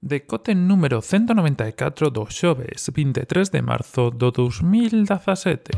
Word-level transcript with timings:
decote 0.00 0.54
número 0.54 1.02
194 1.02 2.08
do 2.08 2.24
xoves 2.24 2.88
23 2.88 3.52
de 3.52 3.60
marzo 3.60 4.08
do 4.08 4.32
2017. 4.32 5.76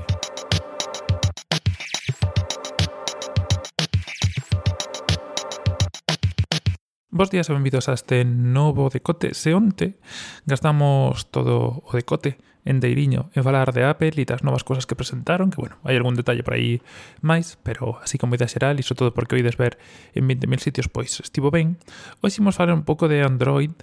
Bos 7.10 7.28
días 7.34 7.50
e 7.50 7.52
benvidos 7.52 7.90
a 7.90 7.98
este 7.98 8.22
novo 8.22 8.94
decote. 8.94 9.34
Se 9.34 9.58
onte 9.58 9.98
gastamos 10.46 11.26
todo 11.34 11.82
o 11.82 11.90
decote 11.90 12.38
en 12.64 12.78
Deiriño 12.78 13.34
en 13.34 13.42
falar 13.42 13.74
de 13.74 13.82
Apple 13.82 14.14
e 14.14 14.22
das 14.22 14.46
novas 14.46 14.62
cosas 14.62 14.86
que 14.86 14.94
presentaron, 14.94 15.50
que 15.50 15.58
bueno, 15.58 15.82
hai 15.82 15.98
algún 15.98 16.14
detalle 16.14 16.46
por 16.46 16.54
aí 16.54 16.78
máis, 17.26 17.58
pero 17.66 17.98
así 17.98 18.22
como 18.22 18.38
idea 18.38 18.46
xeral, 18.46 18.78
iso 18.78 18.94
todo 18.94 19.10
porque 19.10 19.34
oides 19.34 19.58
ver 19.58 19.82
en 20.14 20.30
20.000 20.30 20.62
sitios, 20.62 20.86
pois 20.86 21.10
estivo 21.18 21.50
ben. 21.50 21.74
Hoxe 22.22 22.38
imos 22.38 22.54
falar 22.54 22.78
un 22.78 22.86
pouco 22.86 23.10
de 23.10 23.26
Android 23.26 23.74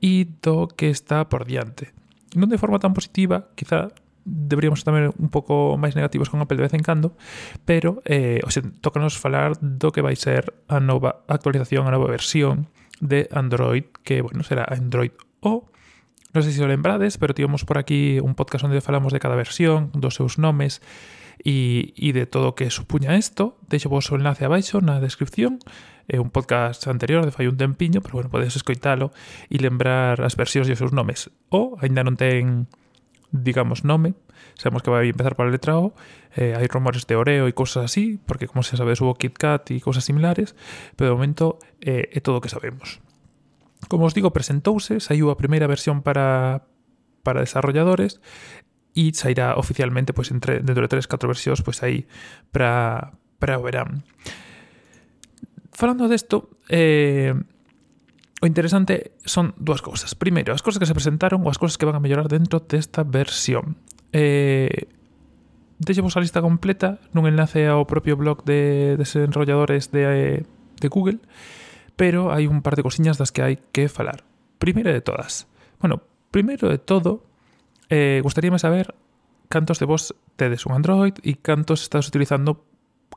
e 0.00 0.28
do 0.42 0.68
que 0.68 0.92
está 0.92 1.28
por 1.28 1.44
diante. 1.44 1.92
Non 2.36 2.52
de 2.52 2.60
forma 2.60 2.80
tan 2.82 2.92
positiva, 2.92 3.48
quizá 3.56 3.92
deberíamos 4.26 4.82
tamén 4.82 5.14
un 5.16 5.30
pouco 5.30 5.78
máis 5.78 5.94
negativos 5.94 6.26
con 6.28 6.42
Apple 6.42 6.58
de 6.58 6.66
vez 6.66 6.74
en 6.74 6.82
cando, 6.82 7.14
pero 7.62 8.02
eh, 8.04 8.42
o 8.42 8.50
sea, 8.50 8.66
tócanos 8.82 9.14
falar 9.14 9.54
do 9.62 9.94
que 9.94 10.02
vai 10.02 10.18
ser 10.18 10.50
a 10.66 10.82
nova 10.82 11.22
actualización, 11.30 11.86
a 11.86 11.94
nova 11.94 12.10
versión 12.10 12.66
de 12.98 13.30
Android, 13.30 13.86
que, 14.02 14.20
bueno, 14.24 14.42
será 14.42 14.66
Android 14.66 15.14
O, 15.40 15.70
non 16.34 16.42
sei 16.44 16.52
se 16.52 16.60
o 16.60 16.68
lembrades, 16.68 17.16
pero 17.16 17.32
tivemos 17.32 17.64
por 17.64 17.78
aquí 17.78 18.18
un 18.18 18.36
podcast 18.36 18.66
onde 18.66 18.84
falamos 18.84 19.14
de 19.14 19.22
cada 19.22 19.38
versión, 19.38 19.94
dos 19.94 20.18
seus 20.18 20.36
nomes, 20.36 20.84
e, 21.40 21.94
e 21.96 22.12
de 22.12 22.26
todo 22.26 22.52
o 22.52 22.56
que 22.58 22.68
supuña 22.68 23.16
isto. 23.16 23.56
Deixo 23.70 23.88
vos 23.88 24.10
o 24.12 24.18
enlace 24.18 24.44
abaixo 24.44 24.82
na 24.82 25.00
descripción, 25.00 25.62
é 26.06 26.22
un 26.22 26.30
podcast 26.30 26.86
anterior 26.86 27.26
de 27.26 27.34
fai 27.34 27.50
un 27.50 27.58
tempiño, 27.58 28.00
pero 28.00 28.18
bueno, 28.18 28.30
podedes 28.30 28.54
escoitalo 28.54 29.10
e 29.50 29.58
lembrar 29.58 30.22
as 30.22 30.38
versións 30.38 30.70
e 30.70 30.74
os 30.74 30.80
seus 30.80 30.94
nomes. 30.94 31.30
Ou 31.50 31.78
aínda 31.82 32.06
non 32.06 32.14
ten 32.14 32.70
digamos, 33.32 33.84
nome. 33.84 34.14
Sabemos 34.54 34.82
que 34.82 34.90
vai 34.90 35.08
empezar 35.08 35.36
pola 35.36 35.50
letra 35.50 35.76
O. 35.76 35.92
Eh, 36.36 36.56
hai 36.56 36.66
rumores 36.68 37.04
de 37.04 37.16
Oreo 37.16 37.48
e 37.48 37.56
cousas 37.56 37.84
así, 37.84 38.20
porque 38.24 38.48
como 38.48 38.62
se 38.62 38.76
sabe 38.76 38.96
hubo 38.96 39.16
KitKat 39.16 39.76
e 39.76 39.80
cousas 39.80 40.04
similares, 40.04 40.56
pero 40.96 41.12
de 41.12 41.14
momento 41.16 41.60
eh, 41.80 42.08
é 42.12 42.20
todo 42.20 42.40
o 42.40 42.42
que 42.44 42.52
sabemos. 42.52 43.00
Como 43.88 44.08
os 44.08 44.14
digo, 44.16 44.32
presentouse, 44.32 45.00
saiu 45.00 45.28
a 45.28 45.38
primeira 45.40 45.68
versión 45.68 46.00
para, 46.00 46.64
para 47.20 47.44
desarrolladores 47.44 48.20
e 48.96 49.12
sairá 49.12 49.60
oficialmente 49.60 50.16
pois, 50.16 50.32
entre, 50.32 50.64
dentro 50.64 50.88
de 50.88 50.90
3-4 50.92 51.28
versións 51.28 51.60
pois, 51.60 51.84
aí 51.84 52.08
para, 52.52 53.12
para 53.36 53.60
o 53.60 53.64
verán 53.64 54.04
falando 55.76 56.08
desto, 56.08 56.48
eh, 56.72 57.36
o 58.40 58.48
interesante 58.48 59.12
son 59.28 59.52
dúas 59.60 59.84
cousas. 59.84 60.16
Primeiro, 60.16 60.56
as 60.56 60.64
cousas 60.64 60.80
que 60.80 60.88
se 60.88 60.96
presentaron 60.96 61.44
ou 61.44 61.52
as 61.52 61.60
cousas 61.60 61.76
que 61.76 61.84
van 61.84 62.00
a 62.00 62.02
mellorar 62.02 62.32
dentro 62.32 62.64
desta 62.64 63.04
versión. 63.04 63.76
Eh, 64.16 64.88
Deixemos 65.78 66.16
a 66.16 66.24
lista 66.24 66.40
completa 66.40 67.04
nun 67.12 67.28
enlace 67.28 67.68
ao 67.68 67.84
propio 67.84 68.16
blog 68.16 68.48
de 68.48 68.96
desenrolladores 68.96 69.92
de, 69.92 70.40
de 70.48 70.88
Google, 70.88 71.20
pero 72.00 72.32
hai 72.32 72.48
un 72.48 72.64
par 72.64 72.80
de 72.80 72.84
cosiñas 72.84 73.20
das 73.20 73.28
que 73.28 73.44
hai 73.44 73.60
que 73.76 73.92
falar. 73.92 74.24
Primeiro 74.56 74.88
de 74.88 75.04
todas. 75.04 75.44
Bueno, 75.76 76.00
primeiro 76.32 76.72
de 76.72 76.80
todo, 76.80 77.28
eh, 77.92 78.24
gustaríame 78.24 78.56
saber 78.56 78.96
cantos 79.52 79.76
de 79.76 79.84
vos 79.84 80.16
tedes 80.40 80.64
un 80.64 80.72
Android 80.72 81.20
e 81.20 81.36
cantos 81.44 81.84
estás 81.84 82.08
utilizando 82.08 82.64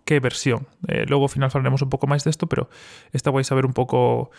qué 0.10 0.20
versión. 0.20 0.66
Eh, 0.90 1.06
logo 1.06 1.30
ao 1.30 1.30
final 1.30 1.54
falaremos 1.54 1.86
un 1.86 1.94
pouco 1.94 2.10
máis 2.10 2.26
desto, 2.26 2.50
pero 2.50 2.66
esta 3.14 3.30
vais 3.30 3.46
a 3.46 3.54
ver 3.54 3.70
un 3.70 3.78
pouco 3.78 4.34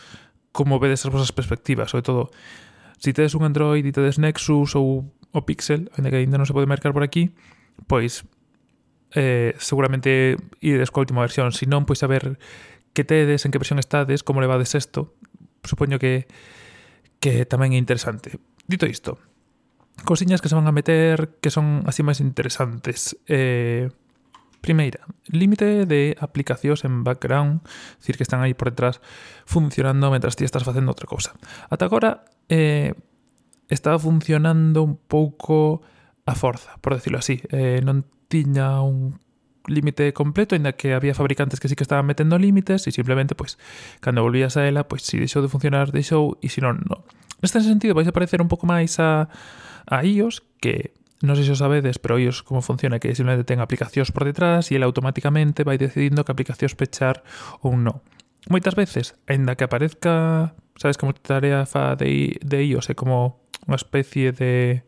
como 0.50 0.82
vedes 0.82 1.06
as 1.06 1.14
vosas 1.14 1.30
perspectivas, 1.30 1.94
sobre 1.94 2.02
todo 2.02 2.34
si 2.98 3.14
tedes 3.14 3.38
un 3.38 3.46
Android 3.46 3.86
e 3.86 3.94
tedes 3.94 4.18
Nexus 4.18 4.74
ou 4.74 5.06
o 5.30 5.41
Pixel, 5.46 5.86
ainda 5.94 6.10
que 6.10 6.26
ainda 6.26 6.42
non 6.42 6.50
se 6.50 6.50
pode 6.50 6.66
marcar 6.66 6.91
por 6.91 7.06
aquí, 7.06 7.30
pois 7.86 8.26
eh, 9.14 9.54
seguramente 9.62 10.34
ides 10.59 10.91
coa 10.91 11.06
última 11.06 11.22
versión, 11.22 11.54
si 11.54 11.70
non, 11.70 11.86
pois 11.86 12.03
a 12.03 12.10
ver 12.10 12.42
que 12.91 13.06
tedes, 13.06 13.47
en 13.47 13.54
que 13.54 13.62
versión 13.62 13.78
estades, 13.78 14.26
como 14.26 14.42
levades 14.42 14.75
isto. 14.75 15.14
Supoño 15.62 16.03
que 16.03 16.26
que 17.22 17.47
tamén 17.47 17.76
é 17.76 17.78
interesante. 17.78 18.42
Dito 18.66 18.91
isto, 18.91 19.22
cosiñas 20.03 20.42
que 20.42 20.50
se 20.50 20.59
van 20.59 20.66
a 20.66 20.75
meter 20.75 21.38
que 21.38 21.54
son 21.54 21.86
así 21.86 22.03
máis 22.03 22.19
interesantes. 22.19 23.14
Eh, 23.30 23.86
Primeira, 24.60 25.09
límite 25.32 25.88
de 25.88 26.16
aplicacións 26.21 26.84
en 26.84 27.00
background, 27.00 27.65
dicir 27.97 28.21
que 28.21 28.25
están 28.25 28.44
aí 28.44 28.53
por 28.53 28.69
detrás 28.69 29.00
funcionando 29.48 30.12
mentras 30.12 30.37
ti 30.37 30.44
estás 30.44 30.69
facendo 30.69 30.93
outra 30.93 31.09
cousa. 31.09 31.32
Ata 31.72 31.88
agora 31.88 32.28
eh, 32.53 32.93
estaba 33.72 33.98
funcionando 33.98 34.84
un 34.84 35.00
pouco 35.00 35.81
a 36.26 36.34
forza, 36.37 36.76
por 36.81 36.93
decirlo 36.94 37.19
así. 37.19 37.41
Eh, 37.48 37.81
non 37.81 38.04
tiña 38.28 38.84
un 38.84 39.16
límite 39.66 40.12
completo, 40.12 40.54
ainda 40.54 40.77
que 40.77 40.94
había 40.94 41.15
fabricantes 41.15 41.60
que 41.60 41.69
sí 41.69 41.77
que 41.77 41.84
estaban 41.84 42.06
metendo 42.06 42.38
límites 42.38 42.87
e 42.87 42.91
simplemente, 42.92 43.34
pois, 43.34 43.56
cando 44.00 44.22
volvías 44.22 44.56
a 44.56 44.69
ela, 44.69 44.84
pois, 44.84 45.03
si 45.03 45.16
deixou 45.16 45.41
de 45.41 45.48
funcionar, 45.48 45.92
deixou, 45.92 46.37
e 46.44 46.48
si 46.48 46.60
non, 46.60 46.84
non. 46.84 47.00
Neste 47.41 47.60
sentido, 47.65 47.97
vais 47.97 48.09
a 48.09 48.12
parecer 48.12 48.44
un 48.44 48.48
pouco 48.53 48.69
máis 48.69 49.00
a, 49.00 49.32
a 49.88 50.04
iOS 50.04 50.44
que 50.60 50.92
Non 51.20 51.36
sei 51.36 51.44
se 51.44 51.53
o 51.53 51.60
sabedes, 51.60 52.00
pero 52.00 52.16
iOS 52.16 52.41
como 52.41 52.64
funciona 52.64 52.97
que 52.97 53.12
simplemente 53.12 53.44
ten 53.44 53.60
aplicacións 53.60 54.08
por 54.08 54.25
detrás 54.25 54.72
e 54.72 54.81
ele 54.81 54.88
automáticamente 54.88 55.69
vai 55.69 55.76
decidindo 55.76 56.25
que 56.25 56.32
aplicacións 56.32 56.72
pechar 56.72 57.20
ou 57.60 57.76
non. 57.76 58.00
Moitas 58.48 58.72
veces, 58.72 59.20
aínda 59.28 59.53
que 59.53 59.69
aparezca, 59.69 60.56
sabes, 60.80 60.97
como 60.97 61.12
tarea 61.12 61.69
fa 61.69 61.92
de, 61.92 62.41
de 62.41 62.59
iOS 62.64 62.88
é 62.88 62.94
como 62.97 63.44
unha 63.69 63.76
especie 63.76 64.32
de, 64.32 64.80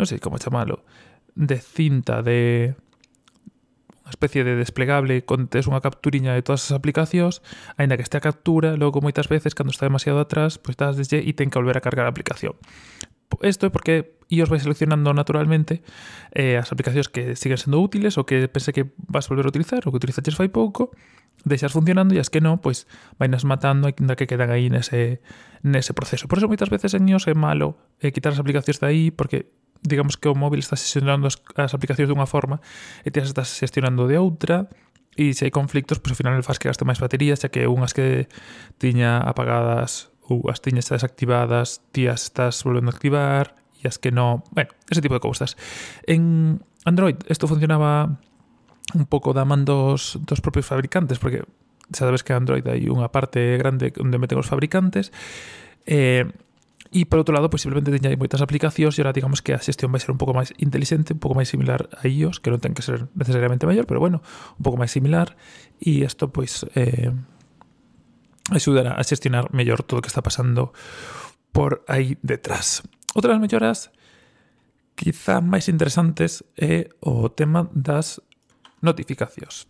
non 0.00 0.08
sei 0.08 0.16
como 0.16 0.40
chamalo, 0.40 0.88
de 1.36 1.60
cinta, 1.60 2.24
de 2.24 2.72
unha 4.08 4.16
especie 4.16 4.48
de 4.48 4.56
desplegable 4.56 5.28
con 5.28 5.52
tes 5.52 5.68
unha 5.68 5.84
capturiña 5.84 6.32
de 6.32 6.40
todas 6.40 6.64
as 6.64 6.72
aplicacións, 6.72 7.44
aínda 7.76 8.00
que 8.00 8.08
este 8.08 8.16
a 8.16 8.24
captura, 8.24 8.72
logo 8.80 9.04
moitas 9.04 9.28
veces 9.28 9.52
cando 9.52 9.68
está 9.68 9.84
demasiado 9.84 10.16
atrás, 10.16 10.56
pois 10.56 10.80
pues, 10.80 10.96
dáslle 10.96 11.20
e 11.20 11.36
ten 11.36 11.52
que 11.52 11.60
volver 11.60 11.76
a 11.76 11.84
cargar 11.84 12.08
a 12.08 12.12
aplicación 12.16 12.56
isto 13.42 13.66
é 13.66 13.70
porque 13.70 14.18
iOS 14.28 14.48
vai 14.48 14.60
seleccionando 14.60 15.12
naturalmente 15.12 15.80
eh, 16.32 16.60
as 16.60 16.68
aplicacións 16.72 17.08
que 17.08 17.32
siguen 17.36 17.56
sendo 17.56 17.80
útiles 17.80 18.20
ou 18.20 18.28
que 18.28 18.48
pense 18.48 18.72
que 18.72 18.92
vas 19.08 19.28
volver 19.28 19.48
a 19.48 19.52
utilizar 19.52 19.80
ou 19.84 19.90
que 19.92 20.00
utilizaches 20.00 20.36
fai 20.36 20.52
pouco, 20.52 20.92
deixas 21.44 21.72
funcionando 21.72 22.12
e 22.12 22.20
as 22.20 22.28
que 22.28 22.44
non, 22.44 22.60
pois 22.60 22.84
vainas 23.16 23.48
matando 23.48 23.88
ainda 23.88 24.14
que 24.16 24.28
quedan 24.28 24.52
aí 24.52 24.68
nese, 24.68 25.24
nese 25.64 25.96
proceso. 25.96 26.28
Por 26.28 26.38
eso 26.38 26.48
moitas 26.48 26.68
veces 26.68 26.92
en 26.92 27.08
iOS 27.08 27.32
é 27.32 27.34
malo 27.34 27.80
eh, 28.04 28.12
quitar 28.12 28.36
as 28.36 28.40
aplicacións 28.40 28.80
de 28.80 28.86
aí 28.86 29.04
porque 29.08 29.48
digamos 29.80 30.20
que 30.20 30.28
o 30.28 30.36
móvil 30.36 30.60
está 30.60 30.76
xestionando 30.76 31.24
as, 31.24 31.40
as 31.56 31.72
aplicacións 31.72 32.12
dunha 32.12 32.28
forma 32.28 32.60
e 33.04 33.08
ti 33.08 33.24
as 33.24 33.32
estás 33.32 33.48
xestionando 33.48 34.04
de 34.04 34.20
outra 34.20 34.68
e 35.18 35.34
se 35.34 35.48
hai 35.48 35.52
conflictos, 35.52 35.98
pois 35.98 36.14
ao 36.14 36.20
final 36.20 36.36
faz 36.44 36.60
que 36.60 36.68
gaste 36.68 36.86
máis 36.86 37.00
baterías, 37.00 37.42
xa 37.42 37.50
que 37.50 37.66
unhas 37.66 37.96
que 37.96 38.30
tiña 38.78 39.18
apagadas 39.24 40.14
ou 40.28 40.46
as 40.52 40.60
tiñas 40.60 40.92
desactivadas, 40.92 41.80
ti 41.90 42.06
as 42.06 42.28
estás 42.28 42.60
volvendo 42.62 42.92
a 42.92 42.94
activar, 42.94 43.56
e 43.80 43.88
as 43.88 43.96
que 43.96 44.12
non... 44.12 44.44
Bueno, 44.52 44.70
ese 44.92 45.00
tipo 45.00 45.16
de 45.16 45.24
cousas. 45.24 45.56
En 46.04 46.60
Android 46.84 47.16
isto 47.28 47.48
funcionaba 47.48 48.20
un 48.94 49.06
pouco 49.08 49.32
da 49.32 49.44
man 49.44 49.64
dos, 49.64 50.20
dos 50.24 50.40
propios 50.40 50.68
fabricantes, 50.68 51.18
porque 51.18 51.44
xa 51.88 52.04
sabes 52.04 52.20
que 52.22 52.36
Android 52.36 52.64
hai 52.68 52.84
unha 52.92 53.08
parte 53.08 53.56
grande 53.56 53.92
onde 53.96 54.20
meten 54.20 54.36
os 54.36 54.48
fabricantes, 54.48 55.10
eh, 55.88 56.28
E 56.88 57.04
por 57.04 57.20
outro 57.20 57.36
lado, 57.36 57.52
pois 57.52 57.60
simplemente 57.60 57.92
teñai 57.92 58.16
moitas 58.16 58.40
aplicacións 58.40 58.96
e 58.96 59.04
ahora 59.04 59.12
digamos 59.12 59.44
que 59.44 59.52
a 59.52 59.60
xestión 59.60 59.92
vai 59.92 60.00
ser 60.00 60.08
un 60.08 60.16
pouco 60.16 60.32
máis 60.32 60.56
inteligente, 60.56 61.12
un 61.12 61.20
pouco 61.20 61.36
máis 61.36 61.52
similar 61.52 61.84
a 61.92 62.08
iOS, 62.08 62.40
que 62.40 62.48
non 62.48 62.64
ten 62.64 62.72
que 62.72 62.80
ser 62.80 63.12
necesariamente 63.12 63.68
maior, 63.68 63.84
pero 63.84 64.00
bueno, 64.00 64.24
un 64.56 64.62
pouco 64.64 64.80
máis 64.80 64.88
similar 64.88 65.36
e 65.84 66.00
isto 66.00 66.32
pois 66.32 66.64
eh, 66.72 67.12
axudará 68.50 68.96
a 68.96 69.02
xestionar 69.04 69.52
mellor 69.52 69.82
todo 69.82 69.98
o 69.98 70.02
que 70.02 70.08
está 70.08 70.22
pasando 70.22 70.72
por 71.52 71.84
aí 71.88 72.16
detrás. 72.22 72.82
Outras 73.14 73.40
melloras 73.40 73.90
quizá 74.98 75.40
máis 75.40 75.68
interesantes 75.68 76.42
é 76.58 76.90
o 77.00 77.28
tema 77.30 77.70
das 77.70 78.20
notificacións. 78.82 79.68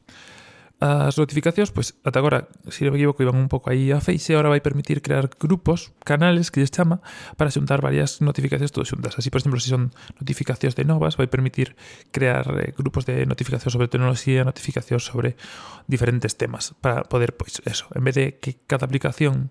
As 0.78 1.18
notificacións, 1.18 1.74
pois, 1.74 1.98
ata 2.06 2.22
agora, 2.22 2.46
se 2.70 2.86
non 2.86 2.94
me 2.94 3.02
equivoco, 3.02 3.26
iban 3.26 3.34
un 3.34 3.50
pouco 3.50 3.66
aí 3.66 3.90
a 3.90 3.98
feixe, 3.98 4.38
agora 4.38 4.54
vai 4.54 4.62
permitir 4.62 5.02
crear 5.02 5.26
grupos, 5.26 5.90
canales, 6.06 6.54
que 6.54 6.62
lles 6.62 6.70
chama, 6.70 7.02
para 7.34 7.50
xuntar 7.50 7.82
varias 7.82 8.22
notificacións 8.22 8.70
todas 8.70 8.86
xuntas. 8.86 9.18
Así, 9.18 9.26
por 9.26 9.42
exemplo, 9.42 9.58
se 9.58 9.74
son 9.74 9.90
notificacións 10.22 10.78
de 10.78 10.86
novas, 10.86 11.18
vai 11.18 11.26
permitir 11.26 11.74
crear 12.14 12.46
eh, 12.62 12.70
grupos 12.78 13.10
de 13.10 13.26
notificacións 13.26 13.74
sobre 13.74 13.90
tecnoloxía, 13.90 14.46
notificacións 14.46 15.02
sobre 15.02 15.34
diferentes 15.90 16.38
temas, 16.38 16.78
para 16.78 17.02
poder, 17.10 17.34
pois, 17.34 17.58
eso, 17.66 17.90
en 17.98 18.06
vez 18.06 18.14
de 18.14 18.38
que 18.38 18.62
cada 18.70 18.86
aplicación 18.86 19.50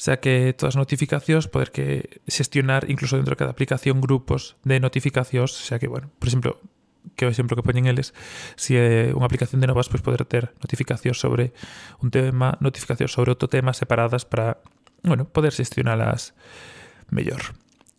saque 0.00 0.56
todas 0.56 0.72
as 0.72 0.80
notificacións, 0.80 1.52
poder 1.52 1.68
que 1.68 2.24
xestionar 2.32 2.88
incluso 2.88 3.20
dentro 3.20 3.36
de 3.36 3.44
cada 3.44 3.52
aplicación 3.52 4.00
grupos 4.00 4.56
de 4.64 4.80
notificacións, 4.80 5.52
xa 5.52 5.76
que, 5.76 5.84
bueno, 5.84 6.08
por 6.16 6.32
exemplo, 6.32 6.64
que 7.14 7.24
é 7.24 7.28
o 7.28 7.32
exemplo 7.32 7.54
que 7.54 7.62
poñen 7.62 7.86
eles, 7.86 8.10
se 8.58 8.74
é 8.74 8.90
unha 9.14 9.28
aplicación 9.28 9.62
de 9.62 9.70
novas, 9.70 9.86
pois 9.86 10.02
poder 10.02 10.26
ter 10.26 10.50
notificacións 10.58 11.20
sobre 11.20 11.54
un 12.02 12.10
tema, 12.10 12.58
notificacións 12.58 13.14
sobre 13.14 13.30
outro 13.30 13.46
tema 13.46 13.70
separadas 13.76 14.26
para, 14.26 14.58
bueno, 15.06 15.30
poder 15.30 15.54
xestionalas 15.54 16.34
mellor. 17.12 17.54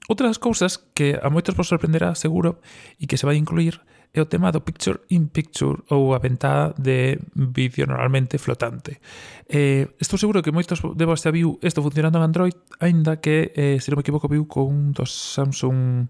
Outras 0.07 0.39
cousas 0.39 0.79
que 0.95 1.19
a 1.19 1.27
moitos 1.27 1.55
vos 1.55 1.67
sorprenderá 1.67 2.15
seguro 2.15 2.63
e 2.95 3.07
que 3.07 3.19
se 3.19 3.27
vai 3.27 3.35
incluir 3.35 3.83
é 4.15 4.21
o 4.23 4.25
tema 4.25 4.55
do 4.55 4.63
picture 4.63 5.03
in 5.11 5.27
picture 5.27 5.83
ou 5.91 6.15
a 6.15 6.19
ventada 6.19 6.73
de 6.79 7.19
vídeo 7.35 7.85
normalmente 7.85 8.39
flotante. 8.39 9.03
Eh, 9.51 9.87
estou 9.99 10.15
seguro 10.15 10.41
que 10.41 10.55
moitos 10.55 10.79
de 10.79 11.05
vos 11.05 11.19
xa 11.19 11.29
viu 11.29 11.59
isto 11.59 11.83
funcionando 11.83 12.17
en 12.17 12.25
Android, 12.25 12.55
aínda 12.79 13.19
que, 13.19 13.51
eh, 13.51 13.77
se 13.83 13.91
non 13.91 13.99
me 13.99 14.03
equivoco, 14.07 14.31
viu 14.31 14.47
con 14.47 14.71
un 14.71 14.79
dos 14.95 15.11
Samsung 15.11 16.07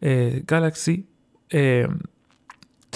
eh, 0.00 0.46
Galaxy 0.46 1.10
eh, 1.50 1.90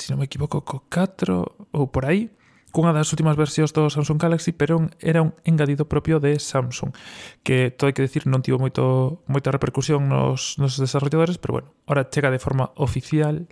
se 0.01 0.13
non 0.13 0.21
me 0.21 0.27
equivoco, 0.27 0.65
co 0.65 0.89
4 0.89 1.73
ou 1.77 1.85
por 1.93 2.09
aí, 2.09 2.33
cunha 2.71 2.95
das 2.95 3.11
últimas 3.13 3.37
versións 3.37 3.75
do 3.75 3.91
Samsung 3.91 4.19
Galaxy, 4.19 4.53
pero 4.55 4.89
era 5.03 5.23
un 5.23 5.35
engadido 5.45 5.87
propio 5.91 6.23
de 6.23 6.39
Samsung, 6.39 6.95
que 7.43 7.71
todo 7.75 7.91
hai 7.91 7.95
que 7.95 8.07
decir 8.07 8.25
non 8.31 8.41
tivo 8.41 8.63
moito 8.63 9.21
moita 9.27 9.51
repercusión 9.51 10.07
nos, 10.07 10.57
nos 10.57 10.79
desarrolladores, 10.79 11.37
pero 11.37 11.61
bueno, 11.61 11.69
ahora 11.85 12.09
chega 12.09 12.31
de 12.31 12.41
forma 12.41 12.71
oficial 12.79 13.51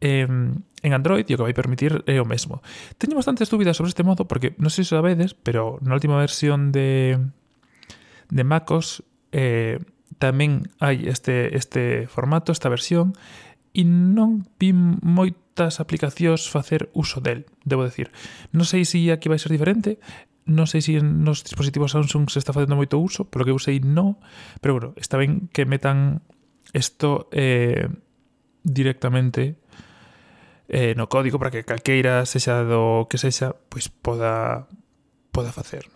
eh, 0.00 0.26
en 0.26 0.92
Android 0.92 1.26
e 1.26 1.34
o 1.34 1.38
que 1.40 1.46
vai 1.50 1.56
permitir 1.56 2.04
é 2.06 2.20
o 2.22 2.28
mesmo. 2.28 2.62
Teño 3.00 3.18
bastantes 3.18 3.50
dúbidas 3.50 3.76
sobre 3.76 3.90
este 3.90 4.06
modo 4.06 4.28
porque 4.30 4.54
non 4.62 4.70
sei 4.70 4.86
se 4.86 4.94
sabedes, 4.94 5.34
pero 5.34 5.82
na 5.82 5.96
última 5.98 6.16
versión 6.16 6.70
de 6.70 7.18
de 8.30 8.42
MacOS 8.46 9.02
eh, 9.34 9.82
tamén 10.22 10.70
hai 10.78 11.10
este 11.10 11.56
este 11.58 12.06
formato, 12.06 12.54
esta 12.54 12.70
versión 12.70 13.18
e 13.74 13.82
non 13.82 14.46
vi 14.56 14.70
moito 14.72 15.43
moitas 15.54 15.78
aplicacións 15.78 16.50
facer 16.50 16.90
uso 16.94 17.20
del, 17.22 17.46
debo 17.62 17.86
decir. 17.86 18.10
Non 18.50 18.66
sei 18.66 18.82
se 18.82 19.14
aquí 19.14 19.30
vai 19.30 19.38
ser 19.38 19.54
diferente, 19.54 20.02
non 20.50 20.66
sei 20.66 20.82
se 20.82 20.98
nos 20.98 21.46
dispositivos 21.46 21.94
Samsung 21.94 22.26
se 22.26 22.42
está 22.42 22.50
facendo 22.50 22.74
moito 22.74 22.98
uso, 22.98 23.30
polo 23.30 23.46
que 23.46 23.54
eu 23.54 23.62
sei 23.62 23.78
non, 23.78 24.18
pero 24.58 24.74
bueno, 24.74 24.88
está 24.98 25.14
ben 25.14 25.46
que 25.54 25.62
metan 25.62 26.26
isto 26.74 27.30
eh, 27.30 27.86
directamente 28.66 29.62
eh, 30.66 30.98
no 30.98 31.06
código 31.06 31.38
para 31.38 31.54
que 31.54 31.62
calqueira 31.62 32.26
sexa 32.26 32.66
do 32.66 33.06
que 33.06 33.14
sexa, 33.14 33.54
pois 33.70 33.86
poda 33.86 34.66
poda 35.30 35.54
facer. 35.54 35.86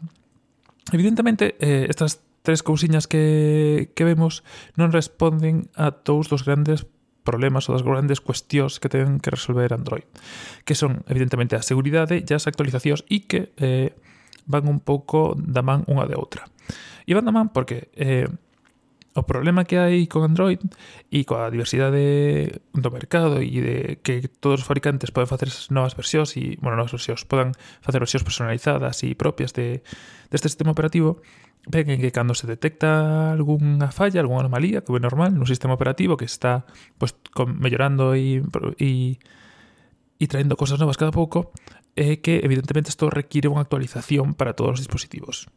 Evidentemente, 0.94 1.58
eh, 1.58 1.90
estas 1.90 2.22
tres 2.46 2.62
cousiñas 2.62 3.10
que, 3.10 3.90
que 3.98 4.06
vemos 4.06 4.46
non 4.78 4.94
responden 4.94 5.66
a 5.74 5.90
todos 5.90 6.30
dos 6.30 6.46
grandes 6.46 6.86
problemas 7.28 7.68
ou 7.68 7.76
das 7.76 7.84
grandes 7.84 8.24
cuestións 8.24 8.80
que 8.80 8.88
ten 8.88 9.20
que 9.20 9.28
resolver 9.28 9.76
Android, 9.76 10.08
que 10.64 10.72
son 10.72 11.04
evidentemente 11.04 11.52
a 11.52 11.60
seguridade 11.60 12.16
e 12.16 12.24
as 12.32 12.48
actualizacións 12.48 13.04
e 13.12 13.28
que 13.28 13.52
eh, 13.60 13.92
van 14.48 14.64
un 14.64 14.80
pouco 14.80 15.36
da 15.36 15.60
man 15.60 15.84
unha 15.84 16.08
de 16.08 16.16
outra. 16.16 16.48
E 17.04 17.12
van 17.12 17.28
da 17.28 17.36
man 17.36 17.52
porque 17.52 17.92
eh, 18.00 18.24
o 19.18 19.26
problema 19.26 19.64
que 19.64 19.76
hai 19.76 20.06
con 20.06 20.22
Android 20.22 20.62
e 21.10 21.26
coa 21.26 21.50
diversidade 21.50 22.62
do 22.72 22.90
mercado 22.94 23.42
e 23.42 23.58
de 23.58 23.76
que 24.00 24.30
todos 24.40 24.62
os 24.62 24.66
fabricantes 24.66 25.10
poden 25.10 25.28
facer 25.28 25.50
novas 25.74 25.98
versións 25.98 26.38
e, 26.38 26.56
bueno, 26.62 26.78
novas 26.78 26.94
versións, 26.94 27.26
podan 27.26 27.52
facer 27.82 28.00
versións 28.00 28.24
personalizadas 28.24 29.02
e 29.02 29.18
propias 29.18 29.52
de, 29.52 29.82
deste 30.30 30.48
sistema 30.48 30.70
operativo, 30.72 31.20
ven 31.68 32.00
que 32.00 32.12
cando 32.12 32.32
se 32.34 32.48
detecta 32.48 33.32
algunha 33.32 33.92
falla, 33.92 34.20
algunha 34.20 34.40
anomalía, 34.40 34.80
como 34.80 34.96
é 34.96 35.02
normal, 35.04 35.36
nun 35.36 35.44
sistema 35.44 35.76
operativo 35.76 36.16
que 36.16 36.24
está 36.24 36.64
pois, 36.96 37.12
pues, 37.12 37.32
con, 37.32 37.60
mellorando 37.60 38.16
e, 38.16 38.40
e, 38.80 39.20
e 40.16 40.24
traendo 40.26 40.56
cosas 40.56 40.80
novas 40.80 40.96
cada 40.96 41.12
pouco, 41.12 41.52
é 41.92 42.18
que 42.24 42.40
evidentemente 42.40 42.88
isto 42.88 43.12
require 43.12 43.52
unha 43.52 43.62
actualización 43.62 44.32
para 44.32 44.56
todos 44.56 44.78
os 44.78 44.82
dispositivos 44.82 45.52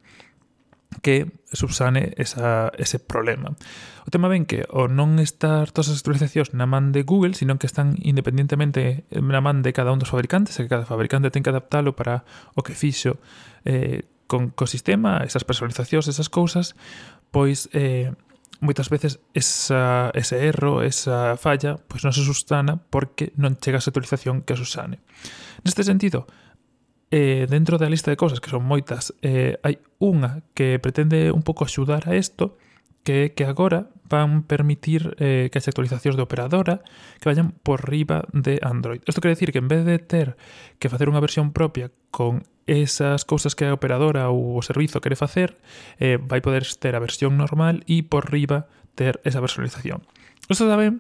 que 1.01 1.31
subsane 1.53 2.13
esa, 2.17 2.71
ese 2.77 2.99
problema. 2.99 3.55
O 4.03 4.11
tema 4.11 4.27
ben 4.27 4.43
que 4.43 4.67
o 4.67 4.91
non 4.91 5.23
estar 5.23 5.71
todas 5.71 5.87
as 5.87 6.03
actualizacións 6.03 6.51
na 6.51 6.67
man 6.67 6.91
de 6.91 7.07
Google, 7.07 7.31
sino 7.31 7.55
que 7.55 7.69
están 7.69 7.95
independentemente 8.03 9.07
eh, 9.07 9.23
na 9.23 9.39
man 9.39 9.63
de 9.63 9.71
cada 9.71 9.95
un 9.95 10.03
dos 10.03 10.11
fabricantes, 10.11 10.59
e 10.59 10.67
que 10.67 10.71
cada 10.71 10.83
fabricante 10.83 11.31
ten 11.31 11.47
que 11.47 11.53
adaptalo 11.53 11.95
para 11.95 12.27
o 12.59 12.59
que 12.59 12.75
fixo 12.75 13.23
eh, 13.63 14.03
con 14.31 14.55
co 14.55 14.63
sistema, 14.63 15.27
esas 15.27 15.43
personalizacións, 15.43 16.07
esas 16.07 16.31
cousas, 16.31 16.79
pois 17.35 17.67
eh, 17.75 18.15
moitas 18.63 18.87
veces 18.87 19.19
esa, 19.35 20.07
ese 20.15 20.47
erro, 20.47 20.87
esa 20.87 21.35
falla, 21.35 21.75
pois 21.75 22.07
non 22.07 22.15
se 22.15 22.23
sustana 22.23 22.79
porque 22.79 23.35
non 23.35 23.59
chega 23.59 23.75
a 23.75 23.83
actualización 23.83 24.47
que 24.47 24.55
a 24.55 24.61
susane. 24.61 25.03
Neste 25.67 25.83
sentido, 25.83 26.31
eh, 27.11 27.43
dentro 27.51 27.75
da 27.75 27.91
lista 27.91 28.07
de 28.07 28.15
cousas, 28.15 28.39
que 28.39 28.47
son 28.47 28.63
moitas, 28.63 29.11
eh, 29.19 29.59
hai 29.67 29.83
unha 29.99 30.47
que 30.55 30.79
pretende 30.79 31.35
un 31.35 31.43
pouco 31.43 31.67
axudar 31.67 32.07
a 32.07 32.15
isto, 32.15 32.55
que 33.03 33.27
é 33.27 33.35
que 33.35 33.43
agora 33.43 33.91
van 34.11 34.43
permitir 34.43 35.15
eh, 35.17 35.47
que 35.47 35.57
as 35.57 35.71
actualizacións 35.71 36.19
de 36.19 36.25
operadora 36.27 36.83
que 37.23 37.31
vayan 37.31 37.55
por 37.63 37.87
riba 37.87 38.27
de 38.35 38.59
Android. 38.59 38.99
Isto 39.07 39.23
quer 39.23 39.31
decir 39.31 39.55
que 39.55 39.63
en 39.63 39.71
vez 39.71 39.87
de 39.87 40.03
ter 40.03 40.35
que 40.77 40.91
facer 40.91 41.07
unha 41.07 41.23
versión 41.23 41.55
propia 41.55 41.87
con 42.11 42.43
esas 42.67 43.23
cousas 43.23 43.55
que 43.55 43.63
a 43.63 43.73
operadora 43.73 44.27
ou 44.27 44.59
o 44.59 44.61
servizo 44.61 44.99
quere 44.99 45.15
facer, 45.15 45.57
eh, 45.97 46.19
vai 46.19 46.43
poder 46.43 46.67
ter 46.75 46.99
a 46.99 47.03
versión 47.03 47.39
normal 47.39 47.87
e 47.87 48.03
por 48.03 48.27
riba 48.27 48.67
ter 48.99 49.23
esa 49.23 49.39
personalización. 49.39 50.03
Isto 50.51 50.67
está 50.67 50.75
ben, 50.75 50.99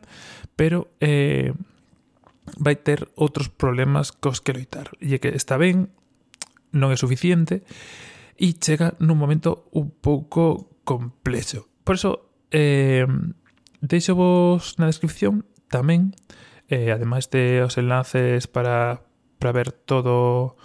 pero 0.55 0.87
eh, 1.03 1.51
vai 2.55 2.79
ter 2.79 3.11
outros 3.19 3.51
problemas 3.51 4.15
cos 4.15 4.39
que 4.39 4.55
loitar. 4.55 4.95
E 5.03 5.19
que 5.19 5.35
está 5.35 5.59
ben, 5.59 5.91
non 6.71 6.95
é 6.95 6.97
suficiente, 6.97 7.67
e 8.39 8.55
chega 8.57 8.95
nun 9.03 9.19
momento 9.19 9.67
un 9.75 9.91
pouco 9.91 10.79
complexo. 10.87 11.67
Por 11.83 11.99
eso 11.99 12.30
Eh, 12.51 13.07
deixo 13.81 14.15
vos 14.15 14.77
na 14.77 14.85
descripción 14.85 15.47
tamén, 15.71 16.13
eh, 16.67 16.91
ademais 16.91 17.31
de 17.31 17.63
os 17.63 17.79
enlaces 17.79 18.45
para, 18.47 19.01
para 19.39 19.55
ver 19.55 19.71
todo 19.71 20.55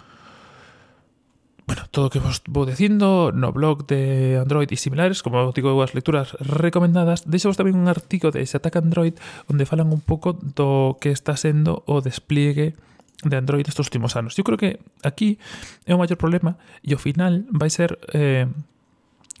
bueno, 1.67 1.83
todo 1.91 2.07
o 2.07 2.09
que 2.09 2.23
vos 2.23 2.39
vou 2.47 2.63
dicindo 2.63 3.35
no 3.35 3.51
blog 3.51 3.83
de 3.91 4.39
Android 4.39 4.71
e 4.71 4.79
similares, 4.79 5.19
como 5.19 5.51
digo, 5.51 5.75
as 5.83 5.91
lecturas 5.91 6.31
recomendadas, 6.39 7.27
deixo 7.27 7.51
vos 7.51 7.59
tamén 7.59 7.75
un 7.75 7.91
artigo 7.91 8.31
de 8.31 8.47
Se 8.47 8.55
Android 8.55 9.19
onde 9.51 9.67
falan 9.67 9.91
un 9.91 9.99
pouco 9.99 10.31
do 10.31 10.95
que 11.03 11.11
está 11.11 11.35
sendo 11.35 11.83
o 11.83 11.99
despliegue 11.99 12.79
de 13.27 13.35
Android 13.35 13.67
estes 13.67 13.83
últimos 13.83 14.15
anos. 14.15 14.39
Eu 14.39 14.47
creo 14.47 14.55
que 14.55 14.79
aquí 15.03 15.43
é 15.83 15.91
o 15.91 15.99
maior 15.99 16.15
problema 16.15 16.55
e 16.79 16.95
ao 16.95 17.03
final 17.03 17.43
vai 17.51 17.67
ser 17.67 17.99
eh, 18.15 18.47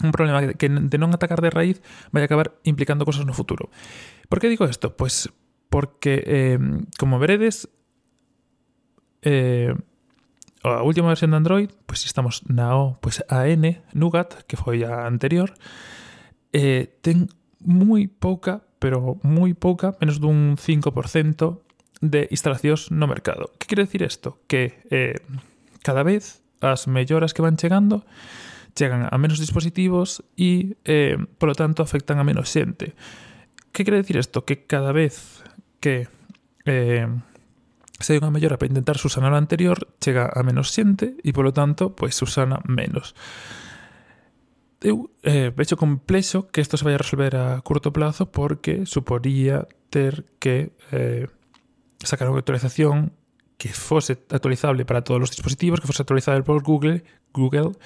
un 0.03 0.11
problema 0.11 0.53
que 0.53 0.69
de 0.69 0.97
non 0.97 1.13
atacar 1.13 1.41
de 1.41 1.49
raíz 1.49 1.81
vai 2.13 2.21
acabar 2.21 2.53
implicando 2.63 3.05
cosas 3.05 3.25
no 3.25 3.33
futuro. 3.33 3.73
Por 4.29 4.37
que 4.37 4.51
digo 4.51 4.69
isto? 4.69 4.93
Pois 4.93 5.29
porque, 5.69 6.23
eh, 6.25 6.59
como 6.97 7.19
veredes, 7.19 7.67
eh, 9.21 9.73
a 10.63 10.83
última 10.83 11.09
versión 11.09 11.31
de 11.31 11.37
Android, 11.37 11.69
pois 11.85 12.05
estamos 12.05 12.43
na 12.47 12.75
O, 12.75 12.99
pois 13.01 13.23
a 13.29 13.47
N, 13.47 13.81
Nougat, 13.93 14.45
que 14.45 14.57
foi 14.57 14.83
a 14.83 15.05
anterior, 15.07 15.53
eh, 16.53 16.97
ten 17.01 17.29
moi 17.63 18.07
pouca, 18.07 18.63
pero 18.77 19.17
moi 19.25 19.53
pouca, 19.57 19.97
menos 19.99 20.21
dun 20.21 20.55
5% 20.57 21.63
de 22.01 22.29
instalacións 22.29 22.93
no 22.93 23.09
mercado. 23.09 23.49
Que 23.57 23.65
quere 23.65 23.85
decir 23.85 24.05
isto? 24.05 24.37
Que 24.45 24.81
eh, 24.93 25.17
cada 25.81 26.03
vez 26.05 26.45
as 26.61 26.85
melloras 26.87 27.33
que 27.33 27.41
van 27.41 27.57
chegando 27.57 28.05
chegan 28.77 29.09
a 29.09 29.17
menos 29.17 29.41
dispositivos 29.41 30.21
e, 30.37 30.77
eh, 30.85 31.17
polo 31.41 31.57
tanto, 31.57 31.81
afectan 31.81 32.21
a 32.21 32.27
menos 32.27 32.53
xente. 32.53 32.93
Que 33.73 33.81
quere 33.81 33.97
decir 33.97 34.21
isto? 34.21 34.45
Que 34.45 34.69
cada 34.69 34.93
vez 34.93 35.41
que 35.81 36.05
eh, 36.69 37.09
se 37.97 38.13
hai 38.13 38.21
unha 38.21 38.29
mellora 38.29 38.61
para 38.61 38.69
intentar 38.69 39.01
susanar 39.01 39.33
o 39.33 39.41
anterior, 39.41 39.89
chega 39.97 40.29
a 40.29 40.45
menos 40.45 40.69
xente 40.69 41.17
e, 41.25 41.33
polo 41.33 41.49
tanto, 41.49 41.97
pois 41.97 42.13
susana 42.13 42.61
menos. 42.69 43.17
Eu 44.77 45.09
eh, 45.25 45.49
vexo 45.49 45.73
complexo 45.73 46.45
que 46.53 46.61
isto 46.61 46.77
se 46.77 46.85
vai 46.85 46.93
a 46.93 47.01
resolver 47.01 47.33
a 47.33 47.57
curto 47.65 47.89
plazo 47.89 48.29
porque 48.29 48.85
suporía 48.85 49.65
ter 49.89 50.29
que 50.37 50.77
eh, 50.93 51.25
sacar 52.05 52.29
unha 52.29 52.37
actualización 52.37 53.17
que 53.57 53.73
fose 53.73 54.21
actualizable 54.29 54.85
para 54.85 55.01
todos 55.01 55.25
os 55.25 55.33
dispositivos, 55.33 55.81
que 55.81 55.89
fose 55.89 56.05
actualizable 56.05 56.45
por 56.45 56.61
Google, 56.61 57.01
Google 57.37 57.77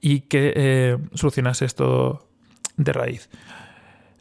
y 0.00 0.20
que 0.30 0.54
eh, 0.54 0.98
solucionase 1.14 1.66
esto 1.66 2.28
de 2.76 2.92
raíz. 2.92 3.28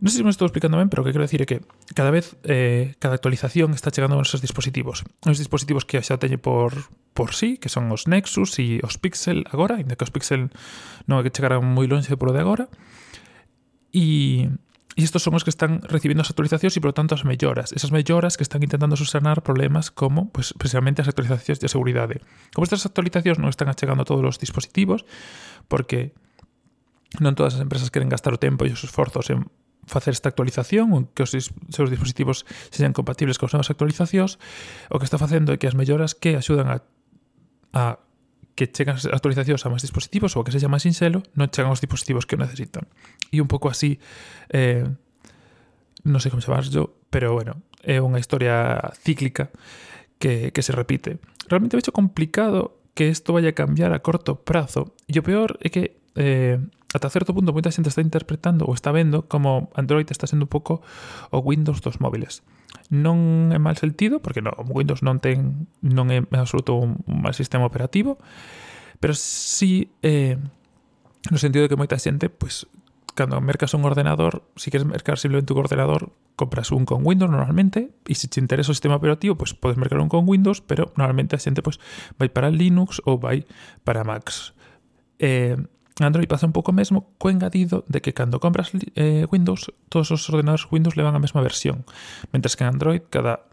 No 0.04 0.10
sé 0.10 0.18
si 0.18 0.24
me 0.26 0.32
estoy 0.32 0.48
explicando 0.48 0.76
bien, 0.78 0.90
pero 0.90 1.04
que 1.04 1.12
quiero 1.12 1.24
decir 1.24 1.42
é 1.42 1.48
que 1.48 1.64
cada 1.96 2.12
vez, 2.12 2.36
eh, 2.44 3.00
cada 3.00 3.16
actualización 3.16 3.72
está 3.72 3.88
chegando 3.88 4.20
a 4.20 4.22
esos 4.22 4.44
dispositivos. 4.44 5.08
Os 5.24 5.40
dispositivos 5.40 5.88
que 5.88 5.96
xa 6.04 6.20
teñe 6.20 6.36
por, 6.36 6.92
por 7.16 7.32
sí, 7.32 7.56
que 7.56 7.72
son 7.72 7.88
os 7.88 8.04
Nexus 8.12 8.60
e 8.60 8.84
os 8.84 9.00
Pixel 9.00 9.48
agora, 9.48 9.80
ainda 9.80 9.96
que 9.96 10.04
os 10.04 10.12
Pixel 10.12 10.52
non 11.08 11.20
é 11.20 11.24
que 11.24 11.32
chegaran 11.32 11.64
moi 11.64 11.88
longe 11.88 12.20
por 12.20 12.36
de 12.36 12.44
agora. 12.44 12.68
E 13.96 14.52
E 14.94 15.02
estos 15.02 15.26
son 15.26 15.34
os 15.34 15.42
que 15.42 15.50
están 15.50 15.82
recibindo 15.90 16.22
as 16.22 16.30
actualizacións 16.30 16.78
e, 16.78 16.82
por 16.82 16.94
lo 16.94 16.98
tanto, 16.98 17.18
as 17.18 17.26
melloras. 17.26 17.74
Esas 17.74 17.90
melloras 17.90 18.38
que 18.38 18.46
están 18.46 18.62
intentando 18.62 18.94
subsanar 18.94 19.42
problemas 19.42 19.90
como, 19.90 20.30
pues, 20.30 20.54
precisamente, 20.54 21.02
as 21.02 21.10
actualizacións 21.10 21.58
de 21.58 21.70
seguridade. 21.70 22.22
Como 22.54 22.66
estas 22.68 22.86
actualizacións 22.86 23.42
non 23.42 23.50
están 23.50 23.70
achegando 23.70 24.06
a 24.06 24.10
todos 24.10 24.22
os 24.22 24.38
dispositivos, 24.38 25.06
porque 25.66 26.14
non 27.22 27.38
todas 27.38 27.58
as 27.58 27.62
empresas 27.62 27.94
queren 27.94 28.10
gastar 28.10 28.34
o 28.34 28.42
tempo 28.42 28.66
e 28.66 28.74
os 28.74 28.82
esforzos 28.82 29.30
en 29.30 29.50
facer 29.86 30.16
esta 30.16 30.32
actualización 30.32 30.96
ou 30.96 31.12
que 31.12 31.28
os 31.28 31.32
seus 31.34 31.90
dispositivos 31.92 32.48
sean 32.72 32.96
compatibles 32.96 33.36
con 33.36 33.52
as 33.52 33.54
novas 33.54 33.70
actualizacións, 33.70 34.40
o 34.90 34.98
que 34.98 35.06
está 35.06 35.20
facendo 35.20 35.52
é 35.54 35.60
que 35.60 35.68
as 35.68 35.76
melloras 35.76 36.16
que 36.16 36.40
axudan 36.40 36.72
a, 36.72 36.78
a 37.76 38.00
que 38.54 38.70
chegan 38.70 38.98
as 38.98 39.10
actualizacións 39.10 39.66
a 39.66 39.72
máis 39.74 39.82
dispositivos 39.82 40.38
ou 40.38 40.46
que 40.46 40.54
sexa 40.54 40.70
máis 40.70 40.86
sinxelo, 40.86 41.26
non 41.34 41.50
chegan 41.50 41.74
os 41.74 41.82
dispositivos 41.82 42.30
que 42.30 42.38
o 42.38 42.42
necesitan. 42.42 42.86
E 43.34 43.42
un 43.42 43.50
pouco 43.50 43.70
así, 43.70 43.98
eh, 44.54 44.86
non 46.06 46.20
sei 46.22 46.30
como 46.30 46.44
chamarlo, 46.44 46.94
pero 47.10 47.34
bueno, 47.34 47.66
é 47.82 47.98
unha 47.98 48.22
historia 48.22 48.78
cíclica 49.02 49.50
que, 50.22 50.54
que 50.54 50.62
se 50.62 50.72
repite. 50.72 51.18
Realmente 51.50 51.76
vecho 51.76 51.92
complicado 51.92 52.80
que 52.94 53.10
isto 53.10 53.34
vaya 53.34 53.52
a 53.52 53.58
cambiar 53.58 53.92
a 53.92 54.06
corto 54.06 54.46
prazo. 54.46 54.94
E 55.10 55.18
o 55.18 55.26
peor 55.26 55.58
é 55.60 55.74
que 55.74 55.98
eh, 56.16 56.62
ata 56.94 57.10
certo 57.10 57.34
punto 57.34 57.52
moita 57.52 57.74
xente 57.74 57.90
está 57.90 58.06
interpretando 58.06 58.70
ou 58.70 58.78
está 58.78 58.94
vendo 58.94 59.26
como 59.26 59.74
Android 59.74 60.06
está 60.08 60.30
sendo 60.30 60.46
un 60.46 60.52
pouco 60.54 60.86
o 61.34 61.42
Windows 61.42 61.82
dos 61.82 61.98
móviles. 62.00 62.46
Non 62.94 63.50
é 63.50 63.60
mal 63.60 63.76
sentido, 63.76 64.22
porque 64.22 64.46
no, 64.46 64.54
Windows 64.70 65.02
non 65.02 65.18
ten 65.18 65.68
non 65.82 66.14
é 66.14 66.22
en 66.22 66.40
absoluto 66.40 66.78
un, 66.78 67.02
un 67.10 67.18
mal 67.26 67.34
sistema 67.34 67.66
operativo, 67.66 68.22
pero 69.02 69.18
sí 69.18 69.90
eh, 70.06 70.38
no 71.30 71.38
sentido 71.42 71.66
de 71.66 71.70
que 71.74 71.80
moita 71.80 71.98
xente 71.98 72.30
pois 72.30 72.70
pues, 72.70 72.84
cando 73.14 73.40
mercas 73.42 73.74
un 73.74 73.86
ordenador, 73.86 74.44
si 74.56 74.72
queres 74.72 74.86
mercar 74.88 75.20
simplemente 75.20 75.54
un 75.54 75.60
ordenador, 75.60 76.12
compras 76.36 76.72
un 76.72 76.86
con 76.86 77.06
Windows 77.06 77.30
normalmente, 77.30 77.92
e 78.10 78.16
se 78.16 78.28
te 78.28 78.42
interesa 78.42 78.72
o 78.72 78.76
sistema 78.76 78.98
operativo, 78.98 79.38
pues 79.38 79.54
podes 79.54 79.78
mercar 79.78 80.02
un 80.02 80.10
con 80.10 80.28
Windows, 80.28 80.62
pero 80.62 80.92
normalmente 80.98 81.38
a 81.38 81.40
xente 81.40 81.62
pues 81.62 81.78
vai 82.18 82.34
para 82.34 82.50
Linux 82.50 83.02
ou 83.06 83.22
vai 83.22 83.46
para 83.86 84.02
Macs. 84.02 84.58
Eh, 85.22 85.58
Android 86.02 86.26
pasa 86.26 86.50
un 86.50 86.54
pouco 86.54 86.74
mesmo 86.74 87.14
co 87.22 87.30
engadido 87.30 87.86
de 87.86 88.02
que 88.02 88.18
cando 88.18 88.42
compras 88.42 88.74
eh, 88.98 89.30
Windows, 89.30 89.70
todos 89.90 90.10
os 90.10 90.26
ordenadores 90.30 90.66
Windows 90.74 90.98
levan 90.98 91.14
a 91.14 91.22
mesma 91.22 91.46
versión, 91.46 91.86
mentres 92.34 92.58
que 92.58 92.66
en 92.66 92.74
Android 92.74 93.02
cada 93.14 93.46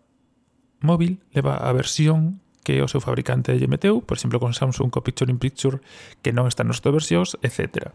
móvil 0.81 1.21
leva 1.37 1.61
a 1.61 1.71
versión 1.77 2.41
que 2.65 2.81
o 2.81 2.89
seu 2.89 3.05
fabricante 3.05 3.57
lle 3.57 3.69
meteu, 3.69 4.01
por 4.01 4.17
exemplo 4.17 4.41
con 4.41 4.57
Samsung 4.57 4.89
co 4.89 5.05
Picture 5.05 5.29
in 5.29 5.37
Picture 5.37 5.85
que 6.25 6.33
non 6.33 6.49
está 6.49 6.65
nas 6.65 6.81
túas 6.81 7.05
versións, 7.05 7.37
etcétera. 7.45 7.93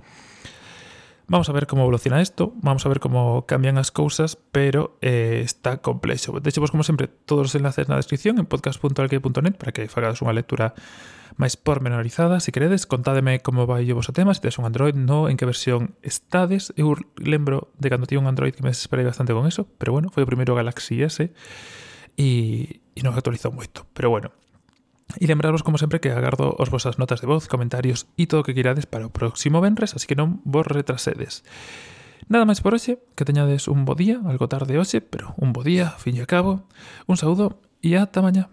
Vamos 1.27 1.49
a 1.49 1.53
ver 1.53 1.65
como 1.65 1.81
evoluciona 1.81 2.21
isto, 2.21 2.53
vamos 2.61 2.85
a 2.85 2.89
ver 2.89 2.99
como 2.99 3.47
cambian 3.47 3.81
as 3.81 3.89
cousas, 3.89 4.37
pero 4.53 4.97
eh, 5.01 5.41
está 5.43 5.81
complexo. 5.81 6.37
Deixo 6.37 6.61
vos, 6.61 6.69
como 6.69 6.85
sempre, 6.85 7.09
todos 7.09 7.49
os 7.49 7.55
enlaces 7.57 7.89
na 7.89 7.97
descripción 7.97 8.37
en 8.37 8.45
podcast.alquei.net 8.45 9.57
para 9.57 9.73
que 9.73 9.89
fagades 9.89 10.21
unha 10.21 10.37
lectura 10.37 10.77
máis 11.41 11.57
pormenorizada, 11.57 12.37
se 12.37 12.53
queredes, 12.53 12.85
contádeme 12.85 13.41
como 13.41 13.65
vai 13.65 13.89
o 13.89 13.97
vosso 13.97 14.13
tema, 14.13 14.37
se 14.37 14.45
tedes 14.45 14.61
un 14.61 14.69
Android, 14.69 14.93
no, 14.93 15.25
en 15.25 15.33
que 15.33 15.49
versión 15.49 15.97
estades. 16.05 16.69
Eu 16.77 16.93
lembro 17.17 17.73
de 17.81 17.89
cando 17.89 18.05
tiña 18.05 18.21
un 18.21 18.29
Android 18.29 18.53
que 18.53 18.61
me 18.61 18.69
desesperei 18.69 19.01
bastante 19.01 19.33
con 19.33 19.49
eso, 19.49 19.65
pero 19.81 19.97
bueno, 19.97 20.13
foi 20.13 20.21
o 20.21 20.29
primeiro 20.29 20.53
Galaxy 20.53 21.01
S 21.01 21.33
e, 22.21 22.29
e 22.93 22.99
non 23.01 23.17
actualizou 23.17 23.49
moito. 23.49 23.89
Pero 23.97 24.13
bueno, 24.13 24.29
E 25.15 25.29
lembraros, 25.29 25.61
como 25.61 25.77
sempre, 25.77 26.01
que 26.01 26.09
agardo 26.09 26.57
os 26.57 26.73
vosas 26.73 26.97
notas 26.97 27.21
de 27.21 27.29
voz, 27.29 27.45
comentarios 27.47 28.09
e 28.17 28.25
todo 28.25 28.41
o 28.41 28.45
que 28.45 28.57
queirades 28.57 28.89
para 28.89 29.05
o 29.05 29.13
próximo 29.13 29.61
venres, 29.61 29.93
así 29.93 30.09
que 30.09 30.17
non 30.17 30.41
vos 30.43 30.65
retrasedes. 30.65 31.45
Nada 32.25 32.49
máis 32.49 32.57
por 32.57 32.73
hoxe, 32.73 32.97
que 33.13 33.23
teñades 33.23 33.69
un 33.69 33.85
bo 33.85 33.93
día, 33.93 34.17
algo 34.25 34.49
tarde 34.49 34.81
hoxe, 34.81 34.99
pero 34.99 35.37
un 35.37 35.53
bo 35.53 35.61
día, 35.61 35.93
fin 36.01 36.17
e 36.17 36.25
a 36.25 36.27
cabo. 36.27 36.65
Un 37.05 37.21
saúdo 37.21 37.61
e 37.85 37.93
ata 37.93 38.25
mañá. 38.25 38.49